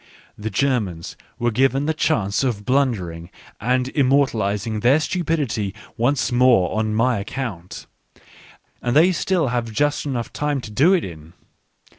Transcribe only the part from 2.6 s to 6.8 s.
blundering and immortalising their stupidity once more